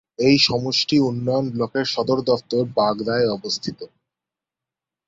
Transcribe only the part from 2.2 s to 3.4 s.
দফতর বাগদায়